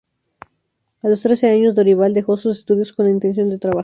[1.03, 3.79] A los trece años Dorival dejó sus estudios con la intención de trabajar.